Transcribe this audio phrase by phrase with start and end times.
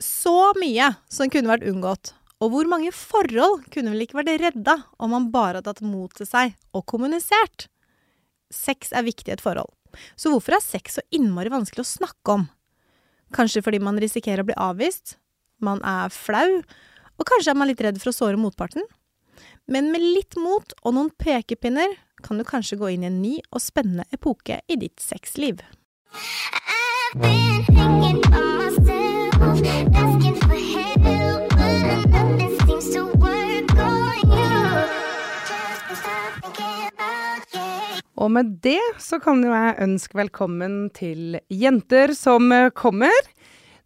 [0.00, 2.14] Så mye som kunne vært unngått.
[2.40, 6.12] Og hvor mange forhold kunne vel ikke vært redda om man bare hadde tatt mot
[6.16, 7.68] til seg og kommunisert?
[8.50, 9.68] Sex er viktig i et forhold.
[10.16, 12.46] Så hvorfor er sex så innmari vanskelig å snakke om?
[13.36, 15.18] Kanskje fordi man risikerer å bli avvist?
[15.60, 16.62] Man er flau?
[17.20, 18.86] Og kanskje er man litt redd for å såre motparten?
[19.70, 21.92] Men med litt mot og noen pekepinner
[22.24, 25.60] kan du kanskje gå inn i en ny og spennende epoke i ditt sexliv.
[27.12, 28.59] I've been
[29.60, 29.66] Og
[38.32, 43.12] med det så kan jo jeg ønske velkommen til Jenter som kommer.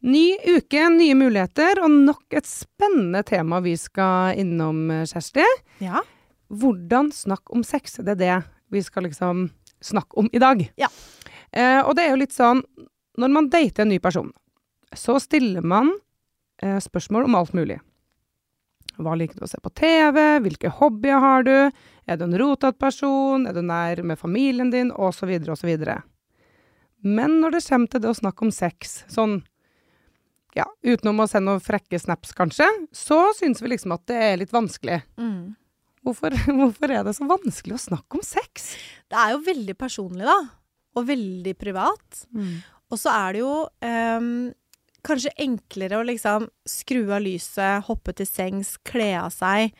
[0.06, 5.46] Ny uke, nye muligheter og nok et spennende tema vi skal innom, Kjersti.
[5.82, 6.04] Ja.
[6.54, 7.98] Hvordan snakke om sex.
[7.98, 8.38] Det er det
[8.70, 9.48] vi skal liksom
[9.82, 10.62] snakke om i dag.
[10.78, 10.92] Ja.
[11.50, 12.62] Eh, og det er jo litt sånn
[13.18, 14.32] Når man dater en ny person,
[14.98, 15.90] så stiller man
[16.62, 17.80] eh, spørsmål om alt mulig.
[18.94, 20.20] Hva liker du å se på TV?
[20.44, 21.56] Hvilke hobbyer har du?
[22.06, 23.46] Er du en rotete person?
[23.48, 24.92] Er du nær med familien din?
[24.94, 25.98] Og så videre og så videre.
[27.04, 29.40] Men når det kommer til det å snakke om sex, sånn
[30.54, 34.38] ja, utenom å sende noen frekke snaps kanskje, så syns vi liksom at det er
[34.40, 35.00] litt vanskelig.
[35.18, 35.54] Mm.
[36.04, 38.74] Hvorfor, hvorfor er det så vanskelig å snakke om sex?
[39.10, 40.38] Det er jo veldig personlig, da.
[40.94, 42.22] Og veldig privat.
[42.92, 44.52] Og så er det jo ehm,
[45.04, 49.74] kanskje enklere å liksom skru av lyset, hoppe til sengs, kle av seg.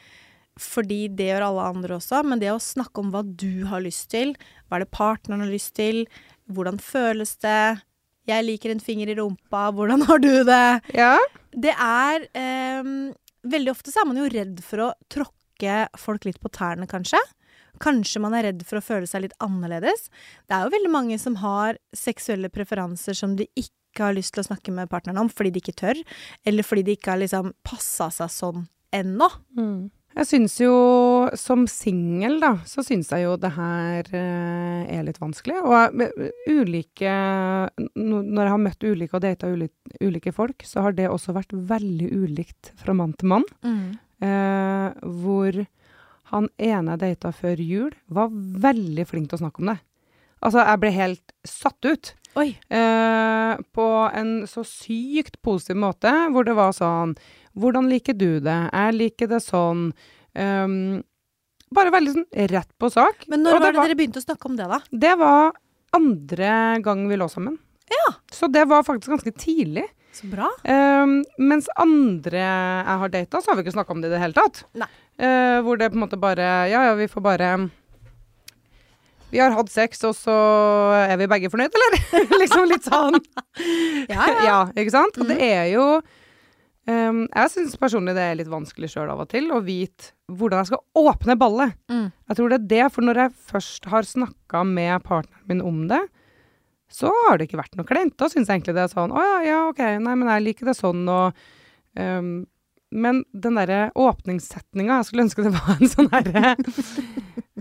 [0.61, 2.21] Fordi det gjør alle andre også.
[2.27, 4.37] Men det å snakke om hva du har lyst til,
[4.69, 6.05] hva er det partneren har lyst til,
[6.53, 7.83] hvordan føles det,
[8.29, 10.67] jeg liker en finger i rumpa, hvordan har du det?
[10.97, 11.17] Ja.
[11.53, 13.13] Det er ehm,
[13.45, 17.19] Veldig ofte så er man jo redd for å tråkke folk litt på tærne, kanskje.
[17.83, 20.07] Kanskje man er redd for å føle seg litt annerledes.
[20.49, 24.43] Det er jo veldig mange som har seksuelle preferanser som de ikke har lyst til
[24.43, 25.95] å snakke med partneren om fordi de ikke tør,
[26.45, 29.29] eller fordi de ikke har liksom passa seg sånn ennå.
[30.15, 30.75] Jeg syns jo,
[31.35, 35.57] som singel, da, så syns jeg jo det her eh, er litt vanskelig.
[35.59, 36.05] Og
[36.47, 37.15] ulike
[37.99, 41.51] Når jeg har møtt ulike og data ulike, ulike folk, så har det også vært
[41.51, 43.49] veldig ulikt fra mann til mann.
[44.23, 45.65] Eh, hvor
[46.31, 49.81] han ene jeg data før jul, var veldig flink til å snakke om det.
[50.45, 52.15] Altså, jeg ble helt satt ut.
[52.43, 57.15] Eh, på en så sykt positiv måte, hvor det var sånn
[57.55, 58.57] Hvordan liker du det?
[58.73, 59.93] Jeg liker det sånn.
[60.35, 61.05] Um,
[61.71, 63.29] bare veldig sånn rett på sak.
[63.31, 64.81] Men når var det var, dere begynte å snakke om det, da?
[64.91, 65.53] Det var
[65.95, 67.55] andre gang vi lå sammen.
[67.95, 68.17] Ja.
[68.35, 69.87] Så det var faktisk ganske tidlig.
[70.15, 70.51] Så bra.
[70.67, 74.23] Um, mens andre jeg har data, så har vi ikke snakka om det i det
[74.23, 74.65] hele tatt.
[74.79, 74.91] Nei.
[75.15, 77.49] Eh, hvor det på en måte bare Ja, ja, vi får bare
[79.35, 80.35] Vi har hatt sex, og så
[80.95, 81.97] er vi begge fornøyd, eller?
[82.43, 83.19] liksom litt sånn.
[84.11, 84.43] Ja, ja.
[84.45, 85.17] ja, ikke sant?
[85.19, 85.83] Og det er jo
[86.91, 90.61] um, Jeg syns personlig det er litt vanskelig sjøl av og til å vite hvordan
[90.61, 91.75] jeg skal åpne ballet.
[91.91, 92.09] Mm.
[92.31, 95.85] Jeg tror det er det, for når jeg først har snakka med partneren min om
[95.91, 96.03] det,
[96.93, 98.17] så har det ikke vært noe kleint.
[98.21, 100.71] Da syns jeg egentlig det er sånn Å ja, ja, OK, nei, men jeg liker
[100.71, 101.47] det sånn, og
[101.99, 102.35] um,
[102.95, 106.55] Men den derre åpningssetninga Jeg skulle ønske det var en sånn herre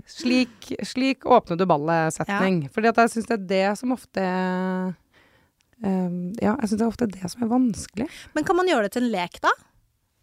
[0.06, 2.64] slik, slik åpner du ballet-setning.
[2.72, 4.24] Fordi For jeg syns det er det som ofte
[5.84, 8.08] um, Ja, jeg syns det er ofte det som er vanskelig.
[8.34, 9.52] Men kan man gjøre det til en lek, da?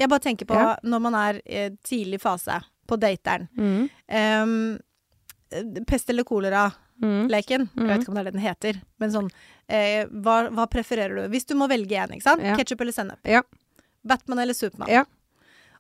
[0.02, 0.76] Jeg bare tenker på Ja.
[0.84, 3.48] når man er i tidlig fase på dateren.
[3.58, 3.90] Mm.
[4.10, 7.68] Um, pest eller kolera-leken.
[7.76, 7.82] Mm.
[7.82, 8.82] Jeg vet ikke om det er det den heter.
[9.00, 9.30] Men sånn
[9.68, 11.24] eh, hva, hva prefererer du?
[11.34, 12.44] Hvis du må velge én, ikke sant?
[12.44, 12.56] Ja.
[12.60, 13.20] Ketsjup eller sennep?
[13.28, 13.44] Ja.
[14.08, 14.90] Batman eller Supermann?
[14.92, 15.06] Ja.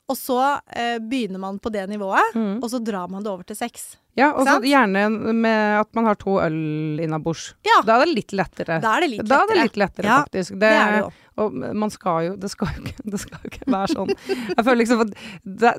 [0.10, 2.60] Og så eh, begynner man på det nivået, Mm.
[2.64, 3.98] og så drar man det over til sex.
[4.18, 7.54] Ja, og så gjerne med at man har to øl innabords.
[7.64, 7.78] Ja.
[7.88, 8.82] Da er det litt lettere.
[8.84, 9.64] Da er det litt er det lettere.
[9.64, 10.60] litt lettere, Ja, faktisk.
[10.60, 11.12] Det er det jo.
[11.38, 14.12] Og man skal jo Det skal jo ikke, det skal jo ikke være sånn.
[14.52, 15.14] Jeg føler liksom at
[15.48, 15.72] det,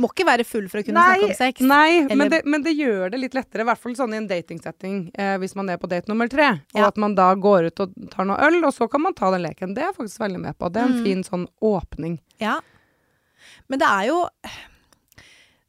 [0.00, 1.60] Må ikke være full for å kunne snakke om sex.
[1.60, 4.28] Nei, men, det, men det gjør det litt lettere, i hvert fall sånn i en
[4.32, 6.86] datingsetting, eh, hvis man er på date nummer tre, og Ja.
[6.88, 9.42] at man da går ut og tar noe øl, og så kan man ta den
[9.44, 9.74] leken.
[9.76, 10.72] Det er jeg faktisk veldig med på.
[10.72, 11.04] Det er en Mm.
[11.04, 12.18] fin sånn åpning.
[12.40, 12.60] Ja.
[13.68, 14.20] Men det er jo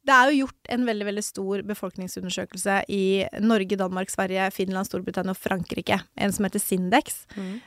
[0.05, 5.33] Det er jo gjort en veldig veldig stor befolkningsundersøkelse i Norge, Danmark, Sverige, Finland, Storbritannia
[5.33, 5.97] og Frankrike.
[6.15, 7.25] En som heter Sindex.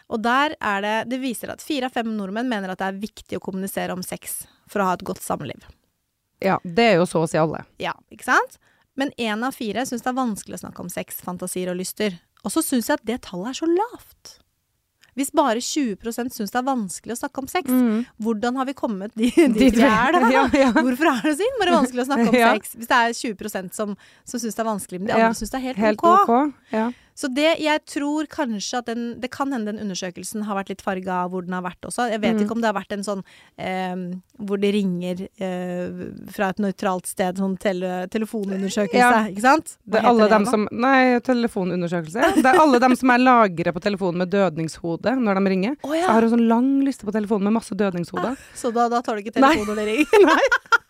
[0.08, 3.02] Og der er det Det viser at fire av fem nordmenn mener at det er
[3.02, 5.66] viktig å kommunisere om sex for å ha et godt samliv.
[6.40, 7.64] Ja, det er jo så å si alle.
[7.82, 8.60] Ja, ikke sant?
[8.94, 12.20] Men én av fire syns det er vanskelig å snakke om sex, fantasier og lyster.
[12.44, 14.38] Og så syns jeg at det tallet er så lavt.
[15.18, 17.72] Hvis bare 20% syns det er vanskelig å snakke om sex,
[18.22, 20.22] hvordan har vi kommet dit, vi er da?
[20.36, 20.70] ja, ja.
[20.76, 22.52] Hvorfor er det så innmari vanskelig å snakke om Ja.
[22.54, 22.76] sex?
[22.78, 25.50] Hvis det er 20% som, som syns det er vanskelig, men de Ja, andre syns
[25.54, 26.32] det er helt, Helt ok.
[26.38, 27.04] OK.
[27.18, 30.82] Så det, jeg tror kanskje at den Det kan hende den undersøkelsen har vært litt
[30.84, 32.04] farga av hvor den har vært også.
[32.12, 32.42] Jeg vet Mm.
[32.44, 33.22] ikke om det har vært en sånn
[33.58, 33.96] eh,
[34.38, 35.98] hvor det ringer eh,
[36.30, 39.24] fra et nøytralt sted, sånn tele, telefonundersøkelse, Ja.
[39.26, 39.74] ikke sant?
[39.88, 42.34] Hva Det er alle dem som Nei, telefonundersøkelse.
[42.38, 45.76] Det er alle dem som er lagre på telefonen med dødningshode når de ringer.
[45.82, 46.04] Oh, ja.
[46.06, 48.36] jeg har en sånn lang liste på telefonen med masse dødningshoder.
[48.54, 50.38] Så da, da tar du ikke telefonen når det ringer?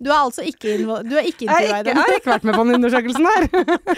[0.00, 0.76] du er altså ikke,
[1.06, 1.96] du er ikke intervjua i den.
[1.96, 3.48] jeg har ikke vært med på den undersøkelsen her.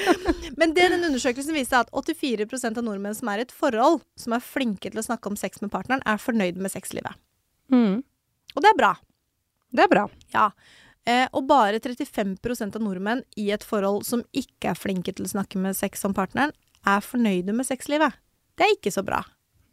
[0.60, 4.00] Men det den undersøkelsen viste, er at 84% av nordmenn som er i et forhold,
[4.20, 7.18] som er flinke til å snakke om sex med partneren, er fornøyd med sexlivet.
[7.72, 8.02] Mm.
[8.56, 8.94] Og det er bra.
[9.72, 10.06] Det er bra.
[10.34, 10.50] Ja.
[11.08, 15.32] Eh, og bare 35% av nordmenn i et forhold som ikke er flinke til å
[15.32, 16.54] snakke med sex om partneren,
[16.86, 18.14] er fornøyde med sexlivet.
[18.58, 19.22] Det er ikke så bra.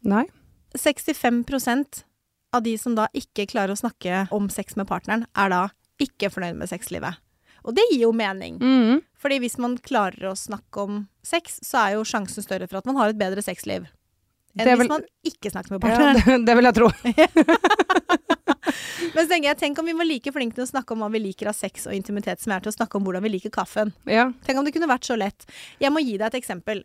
[0.06, 0.24] Nei.
[0.78, 2.04] 65%
[2.54, 5.62] av de som da ikke klarer å snakke om sex med partneren, er da
[6.00, 7.20] ikke er fornøyd med sexlivet.
[7.68, 8.56] Og det gir jo mening.
[8.60, 9.00] Mm.
[9.20, 12.86] Fordi hvis man klarer å snakke om sex, så er jo sjansen større for at
[12.88, 13.84] man har et bedre sexliv.
[14.58, 16.24] Enn vel- hvis man ikke snakker med Ja, partneren.
[16.24, 16.88] det, det vil jeg tro.
[19.14, 21.08] Men så tenker jeg, tenk om vi var like flinke til å snakke om hva
[21.12, 23.52] vi liker av sex og intimitet som er til å snakke om hvordan vi liker
[23.54, 23.92] kaffen.
[24.08, 24.28] Ja.
[24.46, 25.46] Tenk om det kunne vært så lett.
[25.82, 26.82] Jeg må gi deg et eksempel.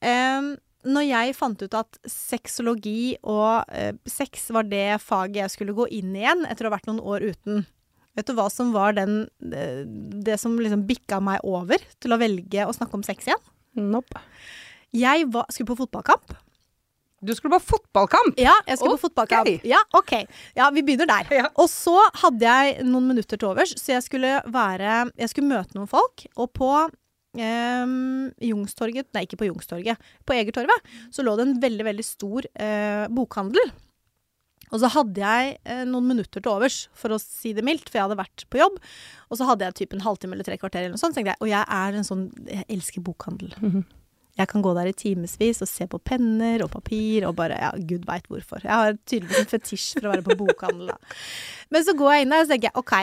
[0.00, 0.54] Um,
[0.88, 5.86] når jeg fant ut at sexologi og uh, sex var det faget jeg skulle gå
[6.00, 7.66] inn i igjen etter å ha vært noen år uten
[8.18, 9.22] Vet du hva som var den,
[9.54, 9.82] eh,
[10.26, 13.42] det som liksom bikka meg over til å velge å snakke om sex igjen?
[13.78, 14.22] Nope.
[14.90, 16.34] Jeg var, skulle på fotballkamp.
[17.20, 18.38] Du skulle på fotballkamp!
[18.40, 19.02] Ja, jeg skulle okay.
[19.02, 19.66] på fotballkamp.
[19.68, 20.14] Ja, ok.
[20.56, 21.28] Ja, vi begynner der.
[21.36, 21.50] Ja.
[21.60, 25.76] Og så hadde jeg noen minutter til overs, så jeg skulle være Jeg skulle møte
[25.76, 26.70] noen folk, og på
[27.36, 30.00] ehm, Jungstorget Nei, ikke på Jungstorget.
[30.24, 33.68] På Egertorvet så lå det en veldig, veldig stor eh, bokhandel.
[34.70, 37.98] Og så hadde jeg eh, noen minutter til overs, for å si det mildt, for
[37.98, 38.76] jeg hadde vært på jobb.
[39.30, 41.16] Og så hadde jeg typ en halvtime eller tre kvarter, eller noe sånt.
[41.16, 43.56] Så tenkte jeg, og jeg er en sånn Jeg elsker bokhandel.
[43.60, 43.88] Mhm.
[44.38, 47.72] Jeg kan gå der i timevis og se på penner og papir og bare Ja,
[47.76, 48.62] gud veit hvorfor.
[48.62, 51.16] Jeg har tydeligvis en fetisj for å være på bokhandel, da.
[51.74, 52.94] Men så går jeg inn der og så tenker jeg OK,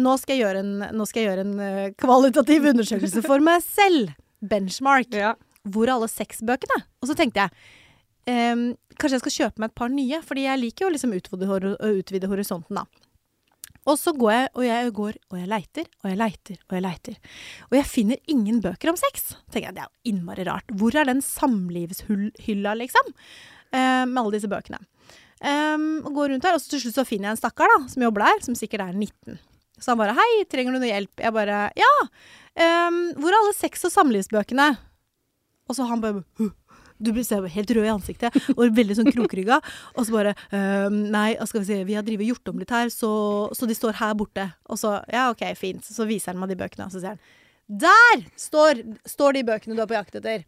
[0.00, 0.72] nå skal jeg gjøre en,
[1.10, 4.14] jeg gjøre en eh, kvalitativ undersøkelse for meg selv.
[4.40, 5.10] Benchmark.
[5.12, 5.34] Ja.
[5.68, 6.80] Hvor er alle sexbøkene?
[7.02, 7.50] Og så tenkte jeg
[8.26, 8.64] ehm,
[8.96, 12.28] kanskje jeg skal kjøpe meg et par nye, fordi jeg liker jo liksom å utvide
[12.28, 12.84] horisonten, da.
[13.88, 16.84] Og så går jeg, og jeg går, og jeg leiter, og jeg leiter, og jeg
[16.84, 17.16] leiter.
[17.70, 19.34] Og jeg finner ingen bøker om sex.
[19.50, 20.68] tenker jeg, Det er jo innmari rart.
[20.68, 23.14] Hvor er den samlivshylla, liksom?
[23.72, 24.78] Eh, med alle disse bøkene.
[25.40, 27.78] Um, og går rundt her, og så til slutt så finner jeg en stakkar da,
[27.88, 29.38] som jobber der, som sikkert er 19.
[29.80, 32.08] Så han bare 'Hei, trenger du noe hjelp?' Jeg bare 'Ja.
[32.56, 34.76] ehm, hvor er alle sex- og samlivsbøkene?'
[35.70, 36.50] Og så han bare «Huh».
[37.00, 39.60] Du blir ser helt rød i ansiktet og veldig sånn krokrygga.
[39.96, 42.92] Og så bare ehm, Nei, skal vi si, vi har drevet gjort om litt her,
[42.92, 43.10] så,
[43.56, 44.50] så de står her borte.
[44.68, 45.86] Og så Ja, OK, fint.
[45.86, 47.22] Så viser han meg de bøkene, og så sier han
[47.80, 50.44] Der står, står de bøkene du er på jakt etter.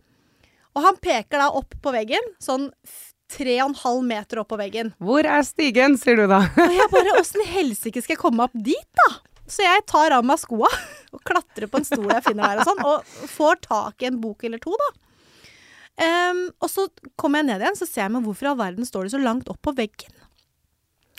[0.72, 2.70] Og han peker da opp på veggen, sånn
[3.32, 4.92] tre og en halv meter opp på veggen.
[5.00, 6.42] Hvor er stigen, sier du da.
[6.52, 9.08] Og jeg bare Åssen i helsike skal jeg komme opp dit, da?
[9.48, 10.68] Så jeg tar av meg skoa
[11.12, 14.20] og klatrer på en stol jeg finner der, og sånn, og får tak i en
[14.22, 14.90] bok eller to, da.
[16.00, 16.86] Ehm, og så
[17.20, 19.20] kommer jeg ned igjen, så ser jeg meg hvorfor i all verden står det så
[19.22, 20.14] langt opp på veggen.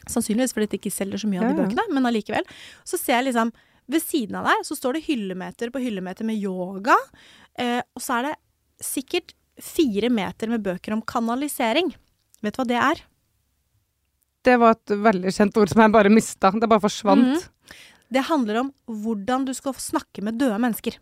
[0.10, 2.44] Sannsynligvis fordi det ikke selger så mye av de bøkene, men allikevel.
[2.84, 3.54] Så ser jeg liksom
[3.84, 6.96] Ved siden av der så står det hyllemeter på hyllemeter med yoga,
[7.60, 8.38] eh, og så er det
[8.80, 11.92] sikkert fire meter med bøker om kanalisering.
[12.40, 13.02] Vet du hva det er?
[14.48, 16.52] Det var et veldig kjent ord som jeg bare mista.
[16.56, 17.28] Det bare forsvant.
[17.28, 17.76] Mhm.
[18.14, 20.96] Det handler om hvordan du skal snakke med døde mennesker.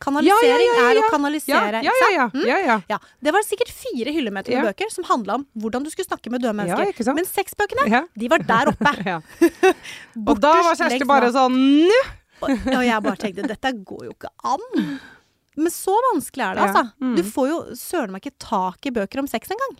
[0.00, 1.00] Kanalisering er å ja.
[1.00, 1.82] Ja, kanalisere.
[1.84, 2.10] ja, ja.
[2.16, 2.26] ja.
[2.32, 2.84] Mm?
[2.88, 6.32] ja, Det var sikkert fire hyllemeter med bøker som handla om hvordan du skulle snakke
[6.32, 7.14] med døde mennesker.
[7.18, 8.94] Men sexbøkene, de var der oppe.
[10.30, 11.60] Og da var Kjersti bare sånn!
[12.40, 14.64] Og, og jeg bare tenkte dette går jo ikke an.
[15.60, 16.86] Men så vanskelig er det, altså.
[17.02, 17.14] Mm.
[17.18, 19.76] Du får jo søren meg ikke tak i bøker om sex engang.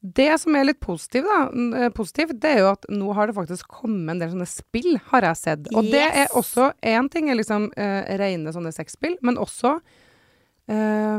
[0.00, 1.38] Det som er litt positivt, da,
[1.76, 4.92] eh, positivt, det er jo at nå har det faktisk kommet en del sånne spill,
[5.10, 5.70] har jeg sett.
[5.74, 9.80] Og det er også Én ting er liksom uh, rene sånne sexspill, men også
[10.70, 11.18] eh,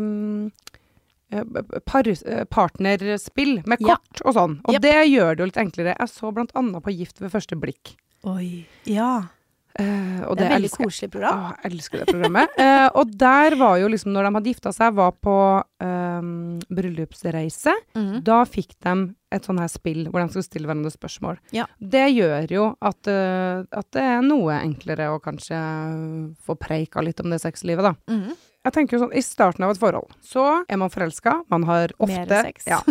[1.86, 2.08] par,
[2.56, 3.98] partnerspill med Ja.
[3.98, 4.56] kort og sånn.
[4.64, 4.82] Og yep.
[4.82, 5.98] det gjør det jo litt enklere.
[6.00, 7.98] Jeg så blant annet på Gift ved første blikk.
[8.24, 8.66] Oi.
[8.86, 9.28] Ja.
[9.80, 11.38] Eh, og Det er et veldig elsker koselig program.
[11.40, 12.58] Åh, jeg elsker det programmet.
[12.60, 15.38] uh, og der var jo liksom, når de hadde gifta seg, var på
[15.86, 18.20] ehm, bryllupsreise, mm.
[18.28, 18.96] da fikk de
[19.30, 21.40] et sånn her spill hvor de skulle stille hverandre spørsmål.
[21.56, 21.68] Ja.
[21.78, 25.58] Det gjør jo at, uh, at det er noe enklere å kanskje
[26.44, 27.96] få preika litt om det sexlivet, da.
[28.12, 28.36] Mm.
[28.68, 31.40] Jeg tenker jo sånn, I starten av et forhold så er man forelska.
[31.52, 32.68] Man har ofte, Mere sex.
[32.68, 32.82] Ja,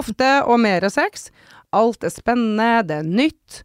[0.00, 1.30] ofte og mer sex.
[1.72, 3.62] Alt er spennende, det er nytt.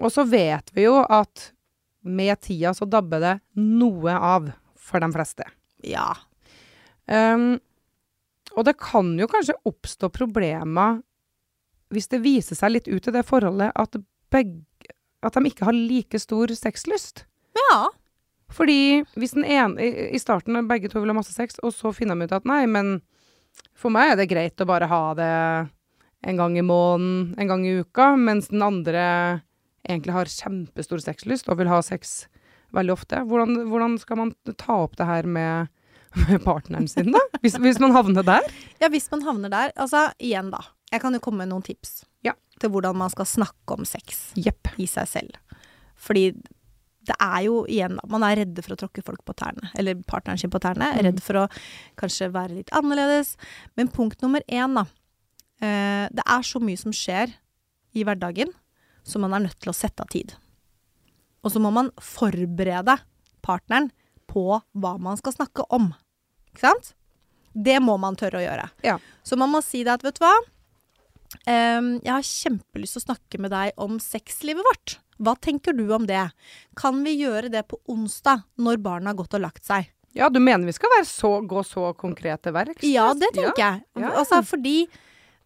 [0.00, 1.50] Og så vet vi jo at
[2.00, 4.48] med tida så dabber det noe av
[4.80, 5.44] for de fleste.
[5.84, 6.14] Ja.
[7.04, 7.58] Um,
[8.56, 11.00] og det kan jo kanskje oppstå problemer
[11.90, 13.96] hvis det viser seg litt ut i det forholdet at,
[14.30, 14.62] begge,
[15.26, 17.24] at de ikke har like stor sexlyst.
[17.58, 17.88] Ja.
[18.54, 21.92] Fordi hvis den ene i, i starten begge to vil ha masse sex, og så
[21.94, 23.00] finner de ut at nei, men
[23.78, 25.34] for meg er det greit å bare ha det
[26.30, 29.04] en gang i måneden, en gang i uka, mens den andre
[29.88, 32.26] egentlig har kjempestor sexlyst og vil ha sex
[32.76, 33.22] veldig ofte.
[33.26, 35.70] Hvordan, hvordan skal man ta opp det her med,
[36.28, 37.22] med partneren sin, da?
[37.42, 38.46] Hvis, hvis man havner der?
[38.82, 40.60] ja, hvis man havner der Altså, igjen, da.
[40.92, 42.34] Jeg kan jo komme med noen tips Ja.
[42.60, 44.68] til hvordan man skal snakke om sex yep.
[44.76, 45.38] i seg selv.
[45.96, 46.30] Fordi
[47.08, 49.70] det er jo igjen da, Man er redde for å tråkke folk på tærne.
[49.80, 50.92] Eller partneren sin på tærne.
[50.92, 51.00] Mm.
[51.08, 51.46] Redd for å
[51.98, 53.34] kanskje være litt annerledes.
[53.78, 54.84] Men punkt nummer én, da.
[55.64, 57.32] Eh, det er så mye som skjer
[57.96, 58.52] i hverdagen,
[59.02, 60.34] så man er nødt til å sette av tid.
[61.44, 62.98] Og så må man forberede
[63.44, 63.90] partneren
[64.30, 65.90] på hva man skal snakke om.
[66.52, 66.94] Ikke sant?
[67.52, 68.66] Det må man tørre å gjøre.
[68.86, 68.98] Ja.
[69.26, 70.34] Så man må si det at, vet du hva
[71.46, 74.98] um, jeg har kjempelyst til å snakke med deg om sexlivet vårt.
[75.20, 76.22] Hva tenker du om det?
[76.78, 79.90] Kan vi gjøre det på onsdag, når barna har gått og lagt seg?
[80.16, 82.82] Ja, du mener vi skal være så, gå så konkret til verks?
[82.86, 83.82] Ja, det tenker jeg.
[84.00, 84.14] Ja.
[84.18, 84.88] Altså, fordi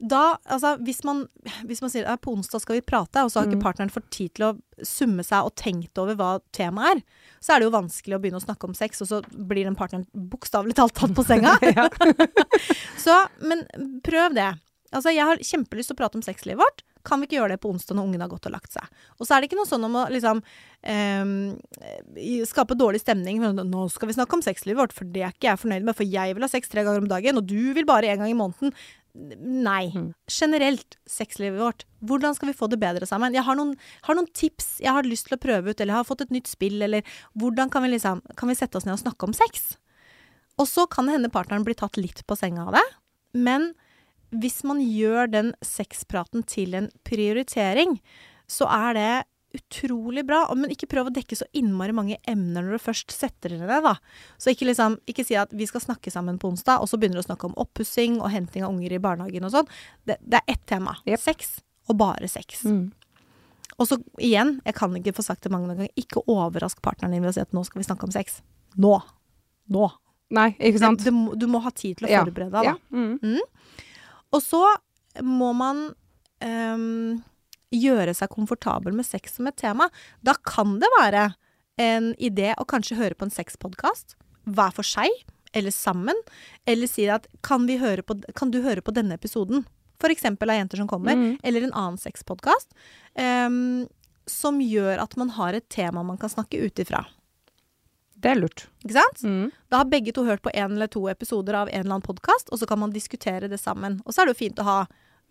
[0.00, 1.24] da Altså, hvis man,
[1.64, 3.52] hvis man sier at på onsdag skal vi prate, og så har Mm.
[3.54, 7.02] ikke partneren fått tid til å summe seg og tenkt over hva temaet er,
[7.40, 9.76] så er det jo vanskelig å begynne å snakke om sex, og så blir den
[9.76, 11.54] partneren bokstavelig talt tatt på senga.
[13.04, 13.66] Så, men
[14.02, 14.50] prøv det.
[14.94, 16.82] Altså, jeg har kjempelyst til å prate om sexlivet vårt.
[17.04, 18.86] Kan vi ikke gjøre det på onsdag når ungen har gått og lagt seg?
[19.20, 20.40] Og så er det ikke noe sånn om å liksom
[20.82, 23.42] eh, skape dårlig stemning.
[23.42, 25.96] Nå skal vi snakke om sexlivet vårt, for det er ikke jeg fornøyd med.
[25.98, 28.30] For jeg vil ha sex tre ganger om dagen, og du vil bare én gang
[28.32, 28.72] i måneden.
[29.14, 29.92] Nei.
[29.94, 30.08] Mm.
[30.26, 31.84] Generelt sexlivet vårt.
[32.02, 33.34] Hvordan skal vi få det bedre sammen?
[33.36, 33.76] Jeg har noen,
[34.08, 36.34] har noen tips jeg har lyst til å prøve ut, eller jeg har fått et
[36.34, 37.06] nytt spill, eller
[37.38, 39.76] hvordan kan vi liksom Kan vi sette oss ned og snakke om sex?
[40.58, 42.84] Og så kan det hende partneren blir tatt litt på senga av det,
[43.34, 43.72] men
[44.34, 47.98] hvis man gjør den sexpraten til en prioritering,
[48.50, 49.12] så er det
[49.56, 50.42] utrolig bra.
[50.58, 53.86] Men ikke prøv å dekke så innmari mange emner når du først setter dere ned,
[53.86, 53.94] da.
[54.40, 57.20] Så ikke liksom, ikke si at vi skal snakke sammen på onsdag, og så begynner
[57.20, 59.72] du å snakke om oppussing og henting av unger i barnehagen og sånn.
[60.08, 60.96] Det, det er ett tema.
[61.08, 61.24] Yep.
[61.24, 61.56] Sex,
[61.88, 62.64] og bare sex.
[62.68, 62.88] Mm.
[63.74, 67.24] Og så igjen, jeg kan ikke få sagt det mange ganger, ikke overrask partneren din
[67.24, 68.40] ved å si at nå skal vi snakke om sex.
[68.80, 68.94] Nå.
[69.74, 69.88] Nå.
[70.34, 71.02] Nei, ikke sant?
[71.02, 72.74] Det, det, du må ha tid til å forberede deg, da.
[72.74, 73.18] Ja.
[73.20, 73.42] Mm.
[74.34, 74.62] Og så
[75.22, 75.84] må man
[76.42, 77.22] ehm,
[77.74, 79.90] gjøre seg komfortabel med sex som et tema.
[80.22, 81.28] Da kan det være
[81.82, 84.14] en idé å kanskje høre på en sexpodkast
[84.44, 85.10] hver for seg,
[85.54, 86.18] eller sammen.
[86.66, 89.64] Eller si at kan, på, kan du høre på denne episoden?
[90.04, 91.38] Eksempel av Jenter som kommer, Mm.
[91.42, 92.74] eller en annen sexpodkast.
[93.16, 93.88] Um,
[94.26, 97.06] som gjør at man har et tema man kan snakke ut ifra.
[98.14, 98.66] Det er lurt.
[98.84, 99.22] Ikke sant?
[99.24, 99.50] Mm.
[99.70, 102.52] Da har begge to hørt på en eller to episoder av en eller annen podkast,
[102.52, 104.02] og så kan man diskutere det sammen.
[104.04, 104.78] Og så er det jo fint å ha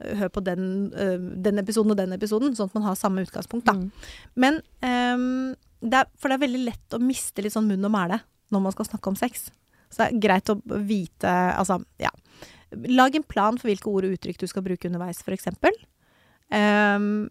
[0.02, 3.66] Hør på den, øh, den episoden og den episoden, sånn at man har samme utgangspunkt,
[3.70, 3.74] da.
[3.78, 3.92] Mm.
[4.36, 7.94] Men um, det er, For det er veldig lett å miste litt sånn munn og
[7.94, 8.20] mæle
[8.52, 9.48] når man skal snakke om sex.
[9.94, 10.58] Så det er greit å
[10.88, 12.10] vite Altså, ja.
[12.90, 15.76] Lag en plan for hvilke ord og uttrykk du skal bruke underveis, for eksempel.
[16.54, 17.30] Ehm,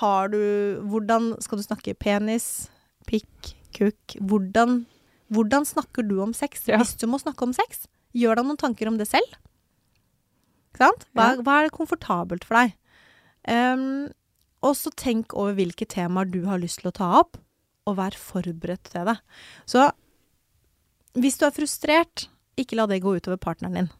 [0.00, 2.68] har du Hvordan skal du snakke penis,
[3.08, 4.18] pikk, kukk?
[4.20, 4.84] Hvordan,
[5.32, 6.76] hvordan snakker du om sex Ja.
[6.78, 7.86] hvis du må snakke om sex?
[8.14, 9.38] Gjør deg noen tanker om det selv?
[10.78, 12.76] Hva, hva er komfortabelt for deg?
[13.48, 14.10] Um,
[14.64, 17.40] og så tenk over hvilke temaer du har lyst til å ta opp,
[17.88, 19.16] og vær forberedt til det.
[19.68, 19.88] Så
[21.18, 22.28] hvis du er frustrert,
[22.60, 23.90] ikke la det gå utover partneren din.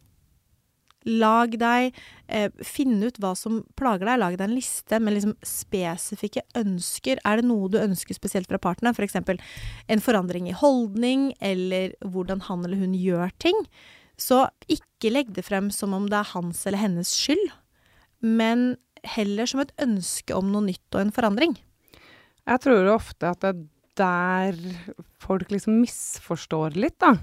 [1.09, 1.95] Lag deg
[2.29, 4.21] eh, Finn ut hva som plager deg.
[4.21, 7.23] Lag deg en liste med liksom spesifikke ønsker.
[7.25, 8.93] Er det noe du ønsker spesielt fra partneren?
[8.93, 9.17] F.eks.
[9.25, 9.41] For
[9.91, 13.65] en forandring i holdning, eller hvordan han eller hun gjør ting.
[14.21, 17.47] Så ikke legg det frem som om det er hans eller hennes skyld,
[18.21, 18.75] men
[19.17, 21.57] heller som et ønske om noe nytt og en forandring.
[22.49, 23.63] Jeg tror ofte at det er
[24.01, 24.59] der
[25.21, 27.15] folk liksom misforstår litt, da.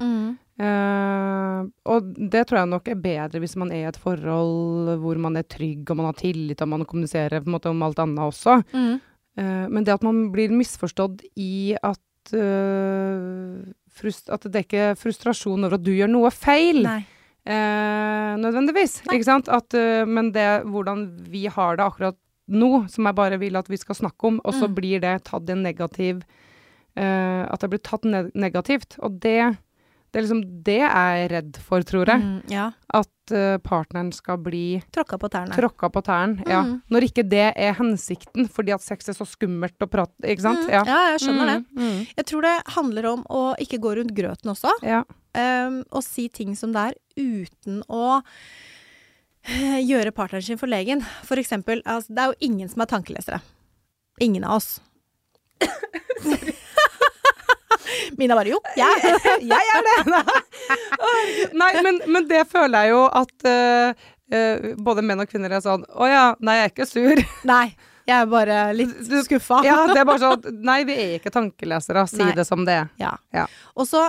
[0.57, 1.59] Eh,
[1.93, 5.37] og det tror jeg nok er bedre hvis man er i et forhold hvor man
[5.39, 8.25] er trygg, og man har tillit, og man kommuniserer på en måte om alt annet
[8.25, 8.59] også.
[8.73, 8.97] Mm.
[9.37, 15.65] Uh, men det at man blir misforstått i at eh, frust At det dekker frustrasjon
[15.65, 17.01] over at du gjør noe feil, Nei.
[17.45, 19.01] eh, nødvendigvis.
[19.07, 19.17] Nei.
[19.17, 19.49] Ikke sant?
[19.49, 23.67] At, eh, men det hvordan vi har det akkurat nå, som jeg bare vil at
[23.67, 24.75] vi skal snakke om, og så Mm.
[24.75, 26.21] blir det tatt i en negativ
[26.95, 28.97] eh, At det blir tatt ne negativt.
[29.03, 29.57] Og det,
[30.07, 32.23] det er liksom det jeg er redd for, tror jeg.
[32.23, 32.69] Mm, ja.
[32.95, 35.55] At uh, partneren skal bli Tråkka på tærne.
[35.57, 36.45] tråkka på tærne.
[36.47, 36.61] Ja.
[36.63, 36.77] Mm.
[36.95, 40.63] Når ikke det er hensikten, fordi at sex er så skummelt å prate Ikke sant?
[40.63, 41.57] Mm, ja, jeg skjønner det.
[41.75, 41.99] Mm, mm.
[42.21, 44.71] Jeg tror det handler om å ikke gå rundt grøten også.
[44.87, 45.03] Ja.
[45.35, 48.21] um, og si ting som det er, uten å
[49.43, 51.03] eh, gjøre partneren sin forlegen.
[51.27, 53.41] For eksempel, altså, det er jo ingen som er tankelesere.
[54.23, 54.77] Ingen av oss.
[58.19, 59.17] Mina bare jo, jeg.
[59.53, 59.97] Jeg er det!
[61.57, 65.61] Nei, men, men det føler jeg jo at uh, eh, både menn og kvinner er
[65.63, 67.21] sånn Å ja, nei, jeg er ikke sur.
[67.47, 67.67] Nei,
[68.07, 68.93] jeg er bare litt
[69.25, 69.59] skuffa.
[69.67, 72.05] Ja, det er bare sånn Nei, vi er ikke tankelesere.
[72.07, 72.31] Si Nei.
[72.37, 72.89] det som det er.
[73.01, 73.13] Ja.
[73.35, 73.45] Ja.
[73.75, 74.05] Og så,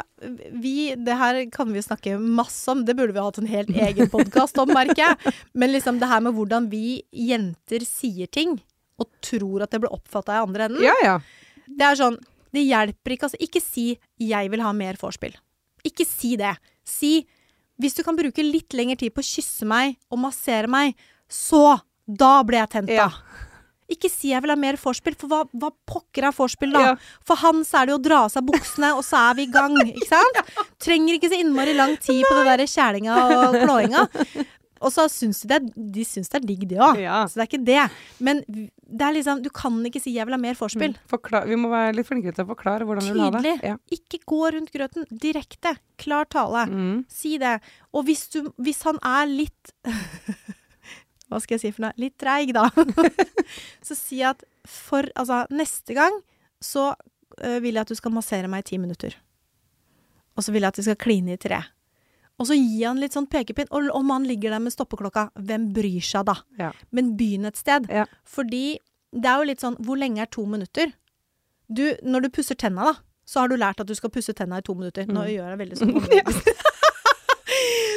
[0.54, 3.72] vi, det her kan vi snakke masse om, det burde vi ha hatt en helt
[3.74, 5.34] egen podkast om, merker jeg.
[5.58, 8.60] Men liksom det her med hvordan vi jenter sier ting,
[8.98, 10.86] og tror at det blir oppfatta i andre enden.
[10.86, 11.18] Ja, ja.
[11.66, 12.16] Det er sånn,
[12.54, 13.40] det hjelper ikke, altså.
[13.40, 15.36] Ikke si 'jeg vil ha mer vorspiel'.
[15.84, 16.56] Ikke si det.
[16.84, 17.26] Si
[17.80, 20.94] 'hvis du kan bruke litt lengre tid på å kysse meg og massere meg,
[21.28, 22.94] så da blir jeg tent, da'.
[22.94, 23.10] Ja.
[23.88, 26.80] Ikke si 'jeg vil ha mer vorspiel', for hva, hva pokker er vorspiel, da?
[26.80, 26.96] Ja.
[27.24, 29.42] For han så er det jo å dra av seg buksene, og så er vi
[29.42, 30.40] i gang, ikke sant?
[30.84, 34.08] Trenger ikke så innmari lang tid på det der kjælinga og klåinga.
[34.80, 35.58] Og så syns de det
[35.98, 37.00] de syns det er digg, de òg.
[37.02, 37.22] Ja.
[37.26, 37.84] Så det er ikke det.
[38.24, 40.96] Men det er liksom, du kan ikke si 'jeg vil ha mer vorspiel'.
[41.46, 43.42] Vi må være litt flinkere til å forklare hvordan vi vil ha det.
[43.42, 43.62] Tydelig.
[43.62, 43.76] Ja.
[43.90, 45.04] Ikke gå rundt grøten.
[45.10, 45.76] Direkte.
[45.98, 46.66] Klar tale.
[46.66, 47.04] Mm.
[47.08, 47.60] Si det.
[47.92, 49.72] Og hvis, du, hvis han er litt
[51.28, 51.92] Hva skal jeg si for noe?
[52.00, 52.70] Litt treig, da.
[53.86, 56.22] så si at for Altså, neste gang
[56.60, 56.94] så
[57.44, 59.14] øh, vil jeg at du skal massere meg i ti minutter.
[60.36, 61.60] Og så vil jeg at vi skal kline i tre.
[62.38, 63.66] Og så gi han litt sånn pekepinn.
[63.74, 66.36] Og om han ligger der med stoppeklokka, hvem bryr seg da?
[66.58, 66.70] Ja.
[66.94, 67.88] Men begynn et sted.
[67.90, 68.04] Ja.
[68.24, 68.78] Fordi
[69.12, 70.92] det er jo litt sånn Hvor lenge er to minutter?
[71.68, 72.94] Du, når du pusser tenna, da,
[73.28, 75.04] så har du lært at du skal pusse tenna i to minutter.
[75.08, 75.32] Nå Mm.
[75.34, 75.92] gjør jeg veldig sånn.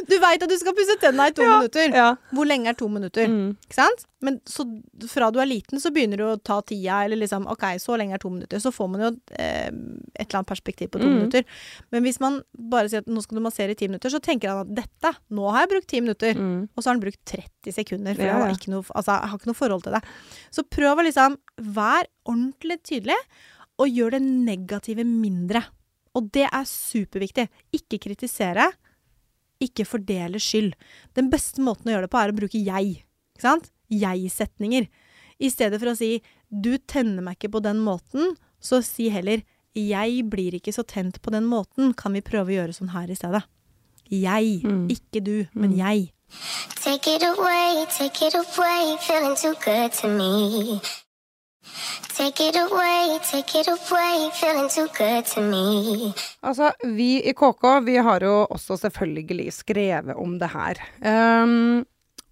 [0.09, 1.57] Du veit at du skal pusse tenna i to Ja.
[1.59, 1.93] minutter.
[1.93, 2.15] Ja.
[2.33, 3.27] Hvor lenge er to minutter?
[3.27, 3.57] Mm.
[3.67, 4.05] Ikke sant?
[4.21, 4.63] Men så
[5.09, 8.13] fra du er liten, så begynner du å ta tida, eller liksom OK, så lenge
[8.13, 8.57] er to minutter.
[8.61, 11.15] Så får man jo eh, et eller annet perspektiv på to Mm.
[11.19, 11.43] minutter.
[11.91, 14.49] Men hvis man bare sier at nå skal du massere i ti minutter, så tenker
[14.49, 16.33] han at dette, nå har jeg brukt ti minutter.
[16.35, 16.69] Mm.
[16.75, 19.37] Og så har han brukt 30 sekunder, for Ja, jeg, har noe, altså, jeg har
[19.37, 20.03] ikke noe forhold til det.
[20.51, 23.17] Så prøv å liksom være ordentlig tydelig,
[23.79, 25.63] og gjør det negative mindre.
[26.13, 27.47] Og det er superviktig.
[27.73, 28.71] Ikke kritisere,
[29.61, 30.73] ikke fordele skyld.
[31.17, 33.03] Den beste måten å gjøre det på, er å bruke jeg.
[33.35, 33.71] Ikke sant?
[33.91, 34.87] Jeg-setninger.
[35.41, 36.21] I stedet for å si
[36.51, 39.41] 'du tenner meg ikke på den måten', så si heller
[39.75, 43.09] 'jeg blir ikke så tent på den måten', kan vi prøve å gjøre sånn her
[43.09, 43.43] i stedet.
[44.11, 44.89] Jeg, Mm.
[44.89, 46.11] ikke du, men jeg.
[46.75, 50.79] Take it away, take it away, feeling too good to me.
[56.43, 60.81] Altså, vi i KK, vi har jo også selvfølgelig skrevet om det her.
[61.01, 61.83] Um,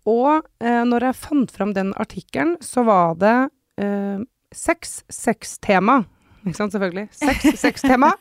[0.09, 3.35] og eh, når jeg fant fram den artikkelen, så var det
[3.81, 4.21] eh,
[4.55, 6.01] seks seks-tema.
[6.45, 7.09] Ikke sant, selvfølgelig.
[7.19, 8.13] Seks seks-tema.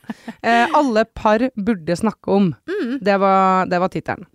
[0.43, 2.51] Eh, alle par burde snakke om.
[2.69, 2.97] Mm.
[3.05, 4.27] Det var, det var tittelen.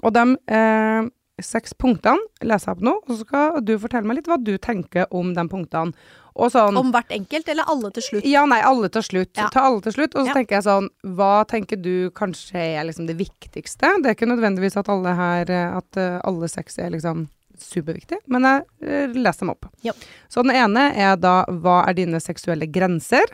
[0.00, 1.10] Og de eh,
[1.44, 4.56] seks punktene leser jeg opp nå, og så skal du fortelle meg litt hva du
[4.58, 5.92] tenker om de punktene.
[6.40, 8.24] Og sånn Om hvert enkelt, eller alle til slutt?
[8.24, 9.32] ja, nei, alle til slutt.
[9.36, 9.48] Ja.
[9.52, 10.14] Ta alle til slutt.
[10.14, 10.34] Og så Ja.
[10.34, 13.90] tenker jeg sånn, hva tenker du kanskje er liksom det viktigste?
[14.02, 18.42] Det er ikke nødvendigvis at alle her, at eh, alle seks er liksom superviktig, men
[18.42, 19.66] jeg eh, leser dem opp.
[19.82, 19.92] Ja.
[20.30, 23.26] Så den ene er da, hva er dine seksuelle grenser?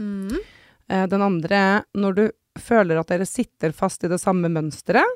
[0.00, 0.38] Mm.
[0.88, 2.24] Eh, Den andre er når du
[2.58, 5.06] føler at dere sitter fast i det samme mønsteret.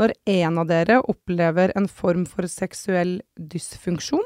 [0.00, 4.24] Når en av dere opplever en form for seksuell dysfunksjon.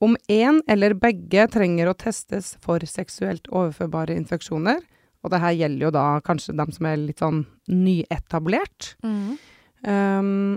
[0.00, 4.80] Om en eller begge trenger å testes for seksuelt overførbare infeksjoner.
[5.20, 8.94] Og det her gjelder jo da kanskje dem som er litt sånn nyetablert.
[9.04, 9.36] Mm.
[9.84, 10.56] Um,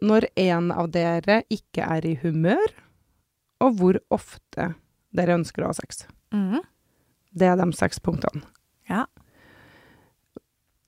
[0.00, 2.70] når en av dere ikke er i humør,
[3.60, 4.70] og hvor ofte
[5.14, 6.06] dere ønsker å ha sex.
[6.32, 6.62] Mm.
[7.34, 8.46] Det er de seks punktene.
[8.90, 9.04] Ja.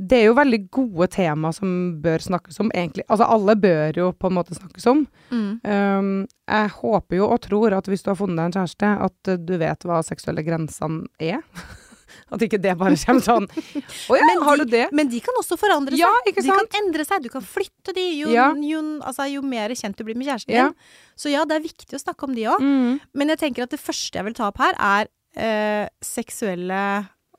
[0.02, 1.68] Det er jo veldig gode tema som
[2.02, 3.04] bør snakkes om, egentlig.
[3.08, 5.04] Altså, alle bør jo på en måte snakkes om.
[5.30, 5.52] Mm.
[5.62, 6.10] Um,
[6.50, 9.38] jeg håper jo og tror at hvis du har funnet deg en kjæreste, at uh,
[9.38, 11.44] du vet hva seksuelle grensene er.
[12.34, 14.84] at ikke det bare kommer sånn Å ja, Men har du det?
[14.96, 16.02] Men de kan også forandre seg.
[16.02, 17.24] Ja, De kan endre seg.
[17.24, 18.50] Du kan flytte de jo, Ja.
[18.56, 20.76] jo, altså, jo mer kjent du blir med kjæresten din.
[21.16, 22.62] Så ja, det er viktig å snakke om de òg.
[22.62, 23.00] Mm.
[23.14, 26.82] Men jeg tenker at det første jeg vil ta opp her, er eh, seksuelle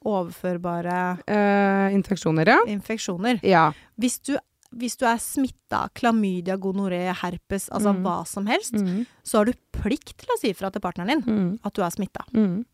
[0.06, 2.60] overførbare Uh, infeksjoner, ja.
[2.68, 3.40] infeksjoner.
[3.44, 3.72] Ja.
[4.00, 4.38] Hvis du,
[4.76, 8.04] hvis du er smitta, klamydia, gonoré, herpes, altså Mm.
[8.04, 9.06] hva som helst, Mm.
[9.24, 11.60] så har du plikt til å si fra til partneren din Mm.
[11.64, 12.24] at du er smitta.
[12.34, 12.66] Mm.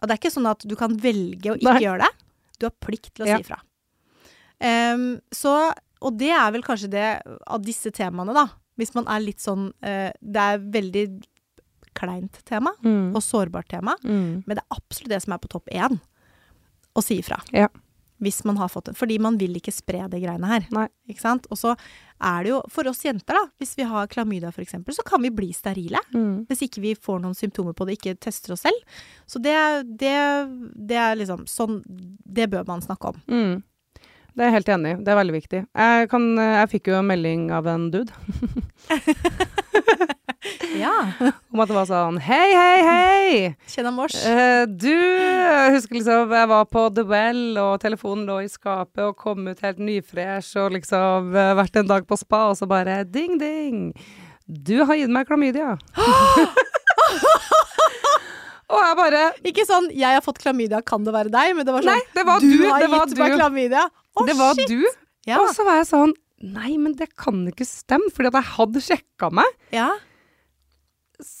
[0.00, 1.80] Og det er ikke sånn at du kan velge å ikke Nei.
[1.82, 2.12] gjøre det.
[2.58, 3.36] Du har plikt til å Ja.
[3.38, 3.58] si fra.
[4.60, 5.72] Um, så,
[6.02, 8.48] og det er vel kanskje det av disse temaene, da.
[8.78, 11.24] Hvis man er litt sånn uh, Det er veldig
[11.94, 13.14] kleint tema Mm.
[13.14, 14.44] og sårbart tema, Mm.
[14.46, 16.00] men det er absolutt det som er på topp én.
[16.98, 17.38] Å si ifra.
[17.54, 17.68] Ja.
[18.18, 18.96] Hvis man har fått det.
[18.98, 20.64] Fordi man vil ikke spre de greiene her.
[20.74, 20.88] Nei.
[21.06, 21.46] Ikke sant?
[21.54, 21.76] Og så
[22.18, 25.30] er det jo for oss jenter, da, hvis vi har klamydia f.eks., så kan vi
[25.30, 26.00] bli sterile.
[26.10, 26.48] Mm.
[26.50, 28.98] Hvis ikke vi får noen symptomer på det, ikke tester oss selv.
[29.30, 29.54] Så det,
[30.02, 30.16] det,
[30.74, 33.22] det er liksom sånn Det bør man snakke om.
[33.30, 33.62] Mm.
[34.34, 34.98] Det er jeg helt enig i.
[35.02, 35.62] Det er veldig viktig.
[35.66, 38.14] Jeg, kan, jeg fikk jo en melding av en dude
[40.78, 40.94] Ja.
[41.52, 43.56] om at det var sånn Hei, hei, hei!
[43.70, 44.14] Kjenn mors.
[44.26, 49.02] Eh, du Jeg husker liksom jeg var på The Well, og telefonen lå i skapet,
[49.04, 52.68] og kom ut helt nyfresh, og liksom eh, vært en dag på spa, og så
[52.70, 53.92] bare ding, ding.
[54.48, 55.74] Du har gitt meg klamydia.
[58.68, 61.74] og jeg bare Ikke sånn 'jeg har fått klamydia, kan det være deg?' Men det
[61.74, 63.20] var sånn Nei, det var du, du, har gitt du.
[63.22, 63.84] meg klamydia.
[63.88, 64.68] Å, det var shit.
[64.68, 64.82] du.
[65.28, 65.40] Ja.
[65.42, 68.80] Og så var jeg sånn Nei, men det kan ikke stemme, fordi at jeg hadde
[68.84, 69.48] sjekka meg.
[69.74, 69.90] ja.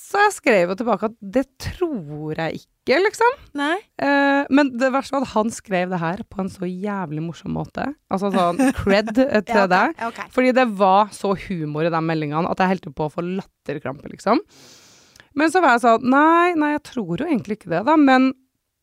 [0.08, 3.34] Så jeg skrev jo tilbake at det tror jeg ikke, liksom.
[3.60, 3.74] Nei.
[4.00, 7.52] Eh, men det verste var at han skrev det her på en så jævlig morsom
[7.58, 7.84] måte.
[8.08, 9.68] Altså sånn cred til Ja, okay.
[9.74, 10.00] deg.
[10.08, 10.30] Okay.
[10.32, 14.08] Fordi det var så humor i de meldingene at jeg holdt på å få latterkrampe,
[14.14, 14.40] liksom.
[15.36, 17.98] Men så var jeg sånn Nei, nei, jeg tror jo egentlig ikke det, da.
[18.00, 18.30] Men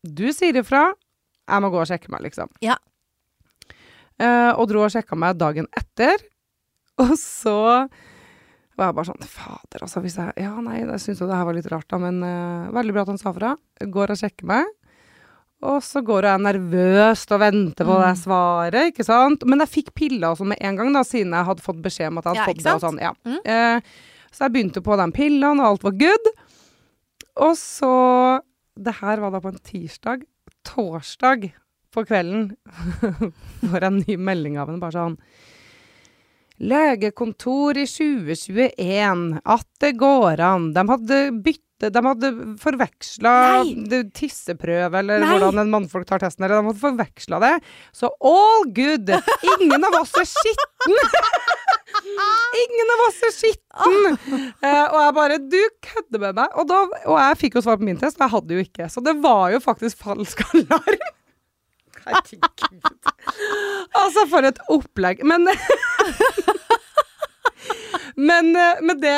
[0.06, 0.92] du sier ifra.
[1.46, 2.54] Jeg må gå og sjekke meg, liksom.
[2.62, 2.78] Ja.
[4.22, 6.22] Eh, og dro og sjekka meg dagen etter.
[7.02, 7.58] Og så
[8.76, 10.00] var jeg bare sånn Fader, altså.
[10.04, 11.98] Hvis jeg Ja, nei, jeg syns jo det her var litt rart, da.
[11.98, 13.54] Men uh, veldig bra at han sa fra.
[13.80, 14.66] Går og sjekker meg.
[15.66, 18.18] Og så går jeg nervøst og venter på det Mm.
[18.20, 19.46] svaret, ikke sant.
[19.48, 22.18] Men jeg fikk piller altså med en gang, da, siden jeg hadde fått beskjed om
[22.20, 22.74] at jeg hadde Ja, fått det.
[22.74, 23.12] og sånn, ja.
[23.24, 23.38] Mm.
[23.48, 23.80] Uh,
[24.36, 26.26] så jeg begynte på den pillene, og alt var good.
[27.36, 28.40] Og så
[28.76, 30.26] Det her var da på en tirsdag.
[30.62, 31.52] Torsdag
[31.94, 32.50] på kvelden
[33.64, 35.16] får jeg en ny melding av henne, bare sånn
[36.58, 40.70] Legekontor i 2021, at det går an.
[40.76, 43.32] De hadde bytte De hadde forveksla
[44.16, 45.34] tisseprøve, eller Nei!
[45.34, 47.50] hvordan en mannfolk tar testen, eller de hadde forveksla det.
[47.92, 49.12] Så all good!
[49.58, 50.96] Ingen av oss er skitten!
[52.64, 54.16] Ingen av oss er skitten!
[54.64, 56.56] Eh, og jeg bare Du kødder med meg!
[56.56, 58.88] Og, da, og jeg fikk jo svar på min test, og jeg hadde jo ikke.
[58.96, 61.06] Så det var jo faktisk falsk alarm.
[62.06, 63.10] Herregud.
[63.94, 65.24] Altså, for et opplegg.
[65.26, 65.48] Men
[68.16, 69.12] Men, eh, men det,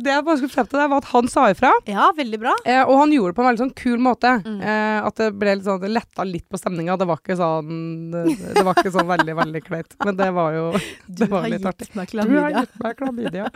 [0.00, 1.68] det jeg bare skulle frem til, der, var at han sa ifra.
[1.88, 2.54] Ja, veldig bra.
[2.64, 4.30] Eh, og han gjorde det på en veldig sånn kul måte.
[4.40, 4.62] Mm.
[4.64, 6.96] Eh, at det ble litt sånn, det letta litt på stemninga.
[6.96, 7.68] Det var ikke sånn
[8.14, 8.22] Det,
[8.56, 9.92] det var ikke sånn veldig, veldig kleint.
[10.00, 10.64] Men det var jo
[11.08, 11.90] Du det var har litt artig.
[11.92, 13.50] Du har gitt meg klamydia.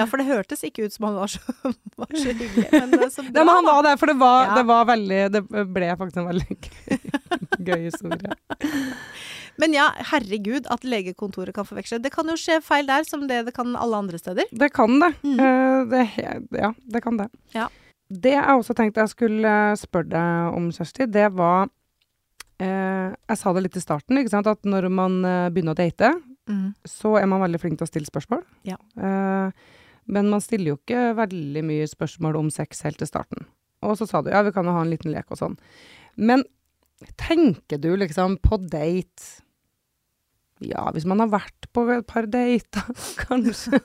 [0.00, 1.42] Ja, for det hørtes ikke ut som han var så,
[2.02, 2.66] var så hyggelig.
[2.74, 3.30] Men er så bra.
[3.30, 4.58] Nei, men han var der, for det var, Ja.
[4.58, 5.42] det var veldig Det
[5.74, 6.58] ble faktisk en veldig
[7.70, 8.34] gøy historie.
[9.62, 12.00] Men ja, herregud, at legekontoret kan forveksle.
[12.04, 14.48] Det kan jo skje feil der, som det det kan alle andre steder.
[14.52, 15.12] Det kan det.
[15.24, 16.04] Eh, det
[16.60, 17.30] ja, det kan det.
[17.56, 17.70] Ja.
[18.06, 21.66] Det jeg også tenkte jeg skulle spørre deg om, Kjersti, det var
[22.62, 25.80] eh, Jeg sa det litt i starten, ikke sant, at når man eh, begynner å
[25.80, 26.12] date,
[26.86, 28.44] så er man veldig flink til å stille spørsmål.
[28.68, 28.78] Ja.
[28.94, 29.50] Eh,
[30.06, 33.48] men man stiller jo ikke veldig mye spørsmål om sex helt til starten.
[33.82, 35.56] Og så sa du ja, vi kan jo ha en liten lek og sånn.
[36.16, 36.44] Men
[37.20, 39.42] tenker du liksom på date
[40.64, 42.86] Ja, hvis man har vært på et par dater,
[43.26, 43.80] kanskje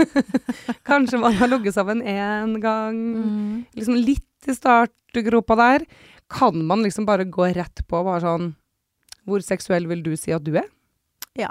[0.88, 2.98] Kanskje man har ligget sammen én gang.
[2.98, 3.52] Mm.
[3.78, 5.86] Liksom litt i startgropa der.
[6.30, 8.46] Kan man liksom bare gå rett på bare sånn
[9.28, 10.66] Hvor seksuell vil du si at du er?
[11.38, 11.50] Ja.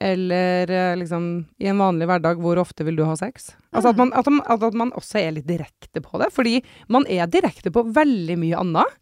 [0.00, 1.24] Eller eh, liksom
[1.60, 3.50] i en vanlig hverdag, hvor ofte vil du ha sex?
[3.70, 6.30] Altså at man, at, man, at man også er litt direkte på det.
[6.32, 6.54] Fordi
[6.88, 8.96] man er direkte på veldig mye annet.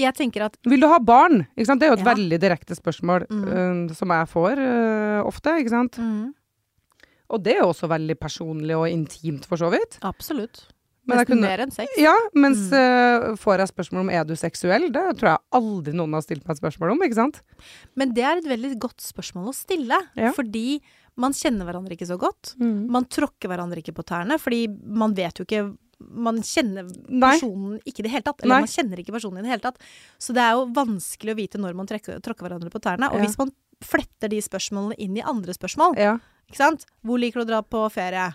[0.00, 1.44] Jeg tenker at Vil du ha barn?
[1.54, 2.10] Det er jo et Ja.
[2.14, 3.44] veldig direkte spørsmål Mm.
[3.46, 5.54] uh, som jeg får uh, ofte.
[5.62, 5.98] Ikke sant?
[7.30, 10.00] Og det er jo også veldig personlig og intimt, for så vidt.
[10.02, 10.64] Absolutt.
[11.10, 11.92] Men Nesten mer enn sex.
[11.98, 13.32] Ja, mens Mm.
[13.32, 16.46] uh, får jeg spørsmål om er du seksuell, det tror jeg aldri noen har stilt
[16.46, 17.42] meg et spørsmål om, ikke sant?
[17.96, 19.98] Men det er et veldig godt spørsmål å stille.
[20.16, 20.32] Ja.
[20.32, 20.80] Fordi
[21.20, 22.54] man kjenner hverandre ikke så godt.
[22.60, 27.34] Man tråkker hverandre ikke på tærne, fordi man vet jo ikke Man kjenner Nei.
[27.36, 28.40] personen ikke i det hele tatt.
[28.40, 28.60] Eller Nei.
[28.64, 29.76] man kjenner ikke personen i det hele tatt.
[30.18, 33.10] Så det er jo vanskelig å vite når man trekker, tråkker hverandre på tærne.
[33.12, 33.26] Og Ja.
[33.26, 33.50] hvis man
[33.84, 36.14] fletter de spørsmålene inn i andre spørsmål, Ja.
[36.48, 36.86] ikke sant.
[37.04, 38.34] Hvor liker du å dra på ferie?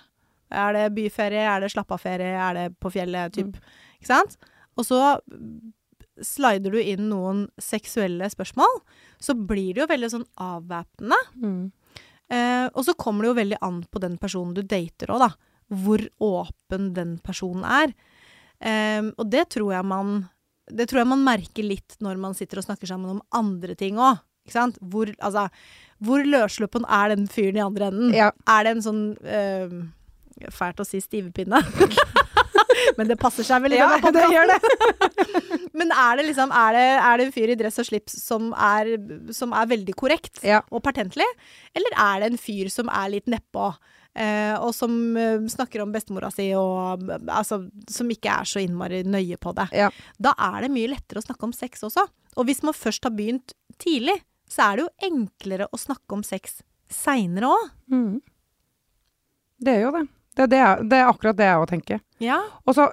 [0.52, 1.46] Er det byferie?
[1.50, 2.36] Er det slapp-av-ferie?
[2.38, 3.34] Er det på fjellet?
[3.34, 3.56] Typ.
[3.56, 3.96] Mm.
[4.00, 4.38] Ikke sant?
[4.76, 5.00] Og så
[6.24, 8.78] slider du inn noen seksuelle spørsmål,
[9.20, 11.18] så blir det jo veldig sånn avvæpnende.
[11.42, 11.64] Mm.
[12.32, 15.32] Eh, og så kommer det jo veldig an på den personen du dater òg, da.
[15.76, 17.96] Hvor åpen den personen er.
[18.62, 20.30] Eh, og det tror jeg man
[20.66, 24.00] Det tror jeg man merker litt når man sitter og snakker sammen om andre ting
[24.02, 24.24] òg.
[24.80, 25.48] Hvor, altså,
[26.02, 28.14] hvor løssluppen er den fyren i andre enden?
[28.14, 28.32] ja.
[28.50, 29.76] Er det en sånn eh,
[30.52, 31.62] Fælt å si stivepinne.
[32.98, 34.60] Men det passer seg vel i Ja, denne det.
[35.80, 38.52] Men er det liksom er det, er det en fyr i dress og slips som
[38.56, 38.94] er,
[39.36, 40.62] som er veldig korrekt Ja.
[40.72, 41.28] og pertentlig?
[41.76, 43.72] Eller er det en fyr som er litt nedpå?
[44.16, 48.62] Eh, og som eh, snakker om bestemora si, og eh, altså, som ikke er så
[48.64, 49.66] innmari nøye på det.
[49.76, 49.90] Ja.
[50.24, 52.06] Da er det mye lettere å snakke om sex også.
[52.40, 54.16] Og hvis man først har begynt tidlig,
[54.48, 57.68] så er det jo enklere å snakke om sex seinere òg.
[57.92, 58.22] Mm.
[59.66, 60.06] Det er jo det.
[60.36, 62.00] Det det, er, det er akkurat det jeg òg tenker.
[62.24, 62.42] Ja.
[62.68, 62.90] Og så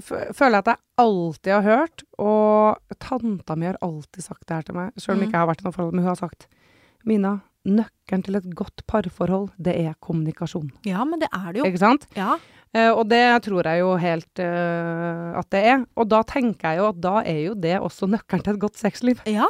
[0.00, 4.62] føler jeg at jeg alltid har hørt, og tanta mi har alltid sagt det her
[4.68, 5.26] til meg, sjøl om Mm.
[5.26, 6.46] ikke jeg har vært i noe forhold, men hun har sagt
[7.06, 7.34] Mina,
[7.66, 10.70] nøkkelen til et godt parforhold, det er kommunikasjon.
[10.86, 11.66] ja, men det er det jo.
[11.68, 12.06] Ikke sant?
[12.16, 12.38] Ja.
[12.76, 15.84] Uh, og det tror jeg jo helt uh, at det er.
[15.96, 18.76] Og da tenker jeg jo at da er jo det også nøkkelen til et godt
[18.80, 19.20] sexliv.
[19.26, 19.46] ja.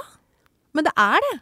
[0.77, 1.37] Men det er det.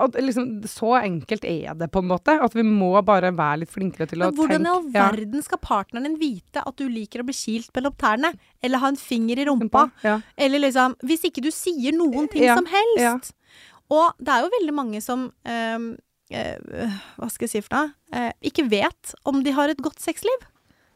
[0.00, 3.72] Og liksom, så enkelt er det på en måte, at vi må bare være litt
[3.72, 4.98] flinkere til å Men hvordan i all tenke.
[4.98, 5.08] Ja.
[5.10, 8.32] verden skal partneren din vite at du liker å bli kilt mellom tærne?
[8.64, 9.88] Eller ha en finger i rumpa?
[10.06, 10.20] Ja.
[10.36, 13.34] Eller liksom Hvis ikke du sier noen ting Ja, som helst.
[13.92, 15.90] Og det er jo veldig mange som øh,
[16.32, 17.92] øh, Hva skal jeg si for noe?
[18.16, 20.48] Øh, ikke vet om de har et godt sexliv.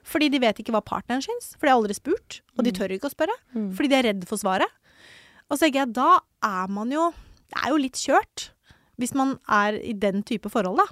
[0.07, 1.55] Fordi de vet ikke hva partneren syns.
[1.59, 2.41] For de har aldri spurt.
[2.57, 3.35] Og de tør ikke å spørre.
[3.57, 3.73] Mm.
[3.75, 4.71] Fordi de er redd for svaret.
[5.51, 7.11] Og så tenker jeg, da er man jo
[7.47, 8.51] Det er jo litt kjørt.
[9.01, 10.89] Hvis man er i den type forhold, da.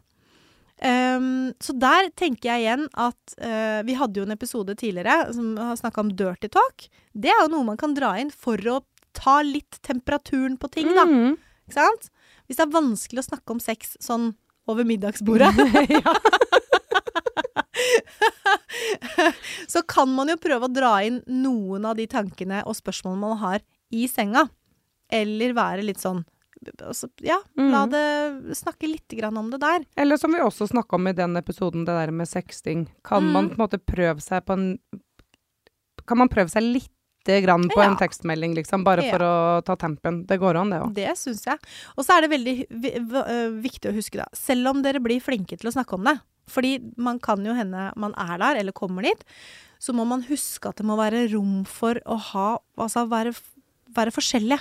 [0.84, 5.52] Um, så der tenker jeg igjen at uh, Vi hadde jo en episode tidligere som
[5.56, 6.88] har snakka om dirty talk.
[7.14, 8.80] Det er jo noe man kan dra inn for å
[9.14, 11.06] ta litt temperaturen på ting, da.
[11.06, 11.36] Mm.
[11.68, 12.10] Ikke sant?
[12.44, 14.32] Hvis det er vanskelig å snakke om sex sånn
[14.68, 15.54] over middagsbordet,
[19.72, 23.40] så kan man jo prøve å dra inn noen av de tankene og spørsmålene man
[23.42, 23.64] har
[23.94, 24.46] i senga.
[25.12, 26.24] Eller være litt sånn
[26.82, 27.90] altså, Ja, la Mm.
[27.90, 29.84] det snakke litt grann om det der.
[29.96, 32.88] Eller som vi også snakka om i den episoden, det der med sexting.
[33.04, 33.32] Kan Mm.
[33.32, 34.78] man på en måte prøve seg på en
[36.06, 37.88] Kan man prøve seg lite grann på Ja.
[37.90, 40.26] en tekstmelding, liksom, bare for å ta tempen?
[40.26, 40.92] Det går an, det òg.
[40.94, 41.58] Det syns jeg.
[41.96, 44.26] Og så er det veldig viktig å huske, da.
[44.34, 47.92] Selv om dere blir flinke til å snakke om det, fordi man kan jo hende
[47.96, 49.24] man er der, eller kommer dit,
[49.80, 53.32] så må man huske at det må være rom for å ha Altså være,
[53.94, 54.60] være forskjellige.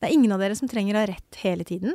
[0.00, 1.94] Det er ingen av dere som trenger å ha rett hele tiden.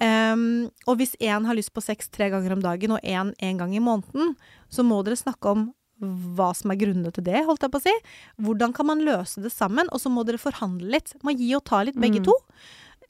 [0.00, 3.60] Um, og hvis én har lyst på sex tre ganger om dagen, og én en
[3.60, 4.34] gang i måneden,
[4.72, 7.84] så må dere snakke om hva som er grunnene til det, holdt jeg på å
[7.84, 7.92] si.
[8.40, 9.88] Hvordan kan man løse det sammen?
[9.92, 11.12] Og så må dere forhandle litt.
[11.24, 12.24] Man gi og ta litt, begge Mm.
[12.24, 12.36] to.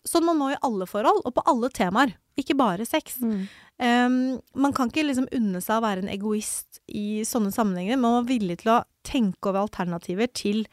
[0.06, 2.14] Sånn man må i alle forhold, og på alle temaer.
[2.38, 3.18] Ikke bare sex.
[3.20, 3.48] Mm.
[3.78, 7.98] Um, man kan ikke liksom unne seg å være en egoist i sånne sammenhenger.
[7.98, 10.66] Man må være villig til å tenke over alternativer til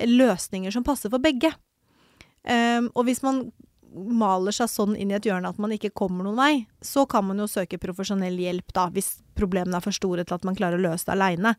[0.00, 1.52] løsninger som passer for begge.
[2.48, 3.44] Ehm, og hvis man
[3.92, 7.26] maler seg sånn inn i et hjørne at man ikke kommer noen vei, så kan
[7.28, 10.80] man jo søke profesjonell hjelp, da, hvis problemene er for store til at man klarer
[10.80, 11.54] å løse det aleine.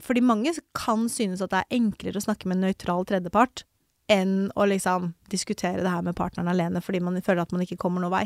[0.00, 3.66] fordi mange kan synes at det er enklere å snakke med en nøytral tredjepart
[4.10, 7.78] enn å liksom diskutere det her med partneren alene fordi man føler at man ikke
[7.80, 8.24] kommer noen vei.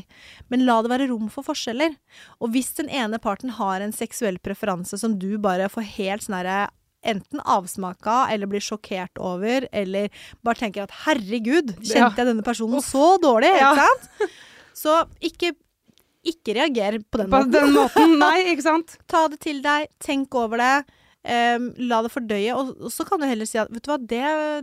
[0.48, 1.94] Men la det være rom for forskjeller.
[2.40, 6.38] Og hvis den ene parten har en seksuell preferanse som du bare får helt sånn
[6.40, 6.66] herre
[7.06, 10.08] Enten avsmaka eller blir sjokkert over, eller
[10.44, 14.34] bare tenker at 'herregud, kjente jeg denne personen så dårlig', ikke sant?
[14.76, 15.54] Så ikke,
[16.26, 17.52] ikke reager på den På måten.
[17.54, 18.18] den måten.
[18.18, 18.96] Nei, ikke sant?
[19.08, 20.76] Ta det til deg, tenk over det.
[21.26, 23.96] Um, la det fordøye, og, og så kan du heller si at vet du hva,
[23.98, 24.20] det,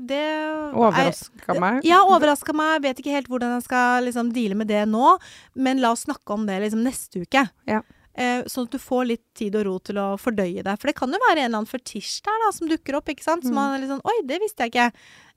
[0.08, 1.82] det er- Overraska meg.
[1.84, 2.82] ja, overraska meg.
[2.86, 5.18] Vet ikke helt hvordan jeg skal liksom, deale med det nå.
[5.60, 7.44] Men la oss snakke om det liksom, neste uke.
[7.68, 7.82] Ja.
[8.16, 10.76] Eh, sånn at du får litt tid og ro til å fordøye det.
[10.80, 13.10] For det kan jo være en eller annen fetisj der da, som dukker opp.
[13.10, 13.44] ikke sant?
[13.44, 13.56] Som Mm.
[13.56, 14.92] man er litt sånn Oi, det visste jeg ikke.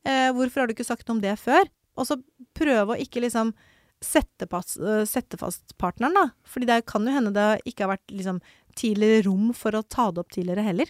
[0.05, 1.65] Eh, hvorfor har du ikke sagt noe om det før?
[1.97, 2.23] Og så
[2.55, 3.55] prøve å ikke liksom
[4.03, 6.27] sette, pass, eh, sette fast partneren, da.
[6.45, 8.41] Fordi det kan jo hende det ikke har vært liksom
[8.77, 10.87] tidligere rom for å ta det opp tidligere heller.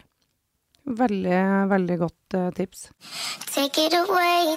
[0.87, 2.85] Veldig, veldig godt eh, tips.
[3.59, 4.55] Away,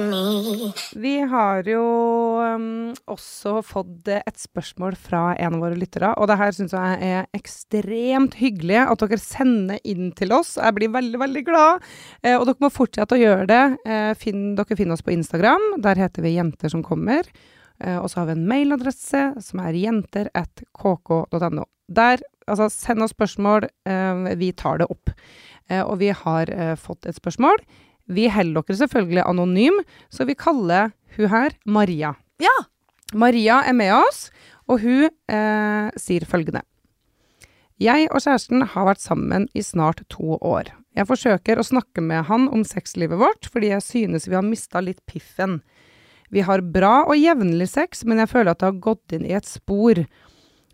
[0.00, 0.70] away.
[0.96, 1.82] Vi har jo
[2.40, 6.72] um, også fått eh, et spørsmål fra en av våre lyttere, og det her syns
[6.72, 10.54] jeg er ekstremt hyggelig at dere sender inn til oss.
[10.56, 11.84] Jeg blir veldig, veldig glad.
[12.22, 13.62] Eh, og dere må fortsette å gjøre det.
[14.24, 15.68] Finn, dere finner oss på Instagram.
[15.84, 17.28] Der heter vi Jenter som kommer.
[17.78, 21.68] Og så har vi en mailadresse som er jenter.kk.no.
[21.94, 23.68] Der, altså, send oss spørsmål.
[23.88, 25.12] Eh, vi tar det opp.
[25.68, 27.60] Eh, og vi har eh, fått et spørsmål.
[28.08, 32.14] Vi holder dere selvfølgelig anonym, så vi kaller hun her Maria.
[32.40, 32.56] Ja!
[33.16, 34.28] Maria er med oss,
[34.68, 36.64] og hun eh, sier følgende.
[37.78, 40.72] Jeg og kjæresten har vært sammen i snart to år.
[40.98, 44.82] Jeg forsøker å snakke med han om sexlivet vårt, fordi jeg synes vi har mista
[44.82, 45.60] litt piffen.
[46.34, 49.36] Vi har bra og jevnlig sex, men jeg føler at det har gått inn i
[49.38, 50.00] et spor.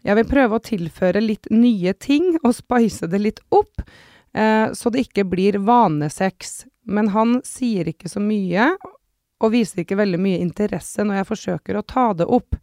[0.04, 3.80] Jeg vil prøve å tilføre litt nye ting og spice det litt opp,
[4.36, 6.66] eh, så det ikke blir vanesex.
[6.84, 8.74] Men han sier ikke så mye,
[9.40, 12.56] og viser ikke veldig mye interesse når jeg forsøker å ta det opp.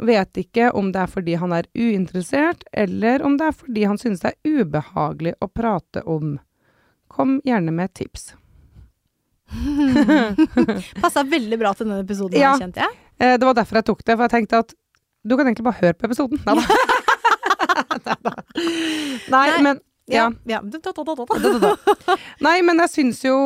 [0.00, 4.00] Vet ikke om det er fordi han er uinteressert, eller om det er fordi han
[4.00, 6.38] synes det er ubehagelig å prate om.
[7.12, 8.30] Kom gjerne med et tips.
[11.02, 12.54] Passa veldig bra til denne episoden, Ja.
[12.58, 12.96] kjente jeg.
[13.20, 14.74] Eh, det var derfor jeg tok det, for jeg tenkte at
[15.24, 16.40] du kan egentlig bare høre på episoden.
[16.46, 16.56] Nei,
[19.34, 19.80] Nei, men
[20.10, 20.26] ja.
[20.44, 20.60] ja.
[20.62, 21.24] Da, da, da, da, da.
[21.38, 21.72] Da, da,
[22.06, 22.16] da.
[22.42, 23.36] Nei, men jeg syns jo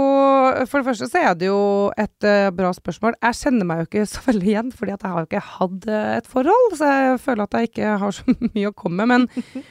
[0.70, 1.60] For det første så er det jo
[2.00, 3.18] et uh, bra spørsmål.
[3.20, 5.88] Jeg kjenner meg jo ikke så veldig igjen, fordi at jeg har jo ikke hatt
[5.90, 9.26] eh, et forhold, så jeg føler at jeg ikke har så mye å komme med.
[9.26, 9.66] Men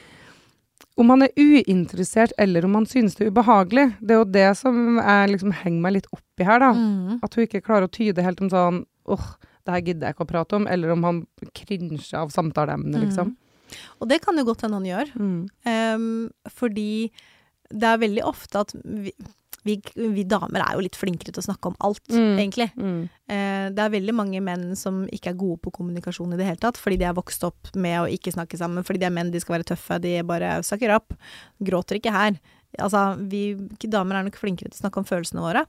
[1.00, 4.46] om man er uinteressert, eller om man synes det er ubehagelig, det er jo det
[4.60, 6.70] som jeg liksom henger meg litt oppi her, da.
[6.76, 7.18] Mm.
[7.26, 9.26] At hun ikke klarer å tyde helt om sånn åh,
[9.64, 11.22] det her gidder jeg ikke å prate om, eller om han
[11.56, 13.32] krinsjer av samtaleemnet, liksom.
[13.98, 15.14] Og det kan jo godt hende han gjør.
[15.16, 15.38] Mm.
[15.96, 17.10] um, fordi
[17.74, 19.10] det er veldig ofte at vi,
[19.64, 22.36] vi, vi damer er jo litt flinkere til å snakke om alt, Mm.
[22.36, 22.66] egentlig.
[22.76, 22.98] Mm.
[23.32, 26.60] Eh, det er veldig mange menn som ikke er gode på kommunikasjon i det hele
[26.60, 29.32] tatt, fordi de er vokst opp med å ikke snakke sammen, fordi de er menn,
[29.32, 31.16] de skal være tøffe, de bare sucker up.
[31.64, 32.36] Gråter ikke her.
[32.78, 33.54] Altså, vi
[33.88, 35.64] damer er nok flinkere til å snakke om følelsene våre.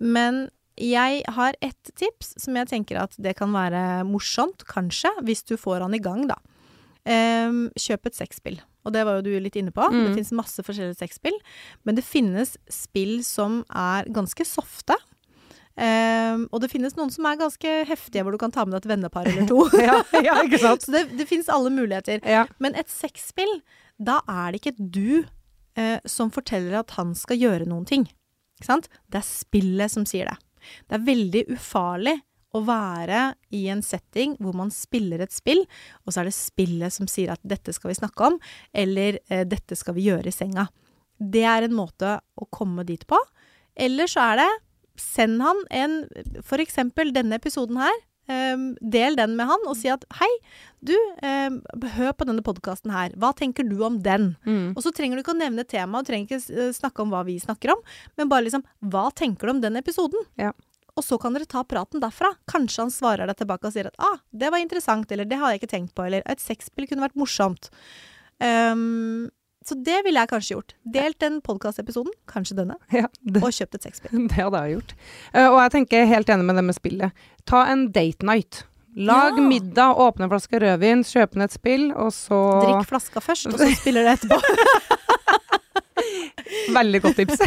[0.00, 0.46] Men
[0.76, 5.56] jeg har ett tips som jeg tenker at det kan være morsomt, kanskje, hvis du
[5.60, 6.38] får han i gang, da.
[7.06, 8.58] Um, kjøp et sexspill.
[8.86, 9.82] Og det var jo du litt inne på.
[9.82, 9.98] Mm.
[9.98, 11.36] Det finnes masse forskjellige sexspill.
[11.86, 14.98] Men det finnes spill som er ganske softe.
[15.76, 18.86] Um, og det finnes noen som er ganske heftige, hvor du kan ta med deg
[18.86, 19.66] et vennepar eller to.
[19.88, 20.86] ja, ja, ikke sant?
[20.86, 22.22] Så det, det finnes alle muligheter.
[22.24, 22.46] Ja.
[22.62, 23.58] Men et sexspill,
[23.98, 25.26] da er det ikke du
[25.76, 28.08] eh, som forteller at han skal gjøre noen ting.
[28.56, 28.90] Ikke sant?
[29.12, 30.38] Det er spillet som sier det.
[30.86, 32.16] Det er veldig ufarlig
[32.56, 33.22] å være
[33.56, 35.62] i en setting hvor man spiller et spill,
[36.04, 38.40] og så er det spillet som sier at 'dette skal vi snakke om',
[38.72, 40.68] eller eh, 'dette skal vi gjøre i senga'.
[41.18, 43.18] Det er en måte å komme dit på.
[43.76, 44.52] Eller så er det
[44.96, 45.96] Send han en
[46.40, 47.92] For eksempel denne episoden her.
[48.28, 50.30] Ehm, del den med han og si at 'hei,
[50.86, 51.62] du, um,
[51.96, 53.10] hør på denne podkasten her.
[53.16, 54.76] Hva tenker du om den?' Mm.
[54.76, 57.24] Og så trenger du ikke å nevne temaet, du trenger ikke eh, snakke om hva
[57.24, 57.82] vi snakker om,
[58.16, 60.52] men bare liksom 'hva tenker du om den episoden?' Ja.
[60.96, 62.32] Og så kan dere ta praten derfra.
[62.48, 65.52] Kanskje han svarer deg tilbake og sier at 'ah, det var interessant', eller 'det har
[65.52, 67.70] jeg ikke tenkt på', eller 'et sexspill kunne vært morsomt'.
[68.40, 69.30] Ehm,
[69.66, 70.70] så det ville jeg kanskje gjort.
[70.94, 74.14] Delt den podkastepisoden, kanskje denne, Ja, det, og kjøpt et sexspill.
[74.30, 74.92] det hadde jeg gjort.
[75.34, 77.10] Eh, og jeg tenker helt enig med det med spillet.
[77.50, 78.52] Ta en date night.
[78.96, 79.42] Lag Ja.
[79.44, 83.58] middag, åpne en flaske rødvin, kjøp ned et spill, og så Drikk flaska først, og
[83.60, 84.38] så spiller det etterpå.
[86.78, 87.38] Veldig godt tips.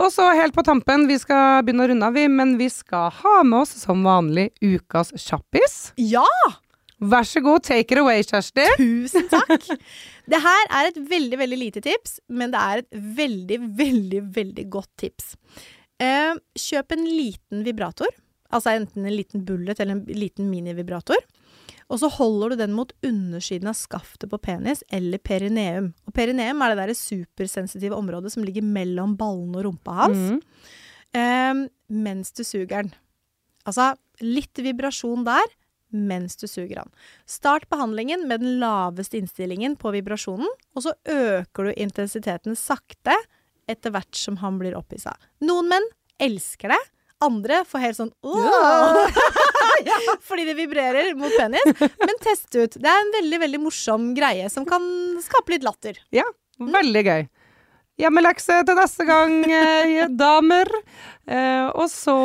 [0.00, 3.06] og så helt på tampen, vi skal begynne å runde av, vi, men vi skal
[3.20, 5.92] ha med oss som vanlig ukas kjappis.
[6.00, 6.24] ja!
[7.00, 8.66] Vær så god, take it away, Kjersti.
[8.76, 9.68] Tusen takk!
[10.30, 14.64] Det her er et veldig, veldig lite tips, men det er et veldig, veldig, veldig
[14.72, 15.32] godt tips.
[16.00, 18.12] Eh, kjøp en liten vibrator,
[18.52, 21.24] altså enten en liten bullet eller en liten minivibrator.
[21.90, 25.90] Og så holder du den mot undersiden av skaftet på penis eller perineum.
[26.06, 30.26] Og perineum er det der supersensitive området som ligger mellom ballene og rumpa hans.
[30.36, 30.68] Mm.
[31.18, 31.64] Eh,
[32.04, 32.92] mens du suger den.
[33.66, 33.90] Altså
[34.22, 35.48] litt vibrasjon der
[35.90, 36.90] mens du suger han.
[37.28, 43.16] Start behandlingen med den laveste innstillingen på vibrasjonen, og så øker du intensiteten sakte
[43.70, 45.14] etter hvert som han blir opphissa.
[45.44, 46.80] Noen menn elsker det.
[47.20, 49.18] Andre får helt sånn «Åh!»
[50.28, 51.82] Fordi det vibrerer mot penis.
[52.00, 52.78] Men test ut.
[52.80, 54.82] Det er en veldig veldig morsom greie som kan
[55.24, 56.00] skape litt latter.
[56.14, 56.24] Ja,
[56.60, 57.28] veldig gøy.
[58.00, 60.70] Hjemmelekse til neste gang, eh, damer.
[61.28, 62.16] Eh, og så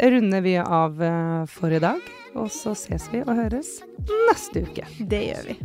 [0.00, 2.00] runder vi av eh, for i dag.
[2.34, 3.78] Og så ses vi og høres
[4.28, 4.84] neste uke.
[4.98, 5.56] Det gjør vi.